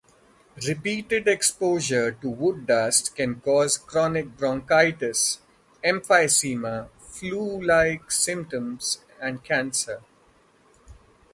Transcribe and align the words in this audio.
Repeated 0.67 1.27
exposure 1.27 2.11
to 2.13 2.27
wood 2.27 2.65
dust 2.65 3.15
can 3.15 3.39
cause 3.39 3.77
chronic 3.77 4.35
bronchitis, 4.35 5.37
emphysema, 5.83 6.89
"flu-like" 6.97 8.09
symptoms, 8.09 9.01
and 9.21 9.43
cancer. 9.43 10.01